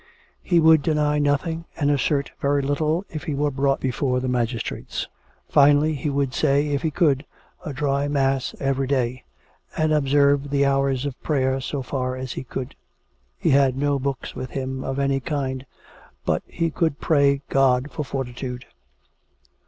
[0.41, 5.07] He would deny nothing and assert very little if he were brought before the magistrates.
[5.47, 7.23] Finally, he would say, if he could,
[7.63, 9.25] a dry mass every day;
[9.77, 12.73] and observe the hours of prayer so far as he could.
[13.37, 15.67] He had no books with him of any kind.
[16.25, 18.65] But he could pray God for fortitude.